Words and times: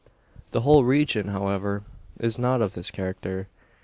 The 0.49 0.61
whole 0.61 0.83
region, 0.83 1.27
however, 1.27 1.83
is 2.19 2.39
not 2.39 2.59
of 2.59 2.73
this 2.73 2.89
character. 2.89 3.47